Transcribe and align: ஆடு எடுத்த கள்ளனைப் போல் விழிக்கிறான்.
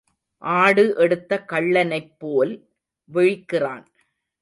ஆடு 0.43 0.95
எடுத்த 0.95 1.39
கள்ளனைப் 1.51 2.11
போல் 2.17 2.53
விழிக்கிறான். 3.09 3.85